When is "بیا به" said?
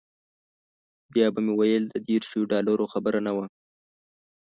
1.13-1.39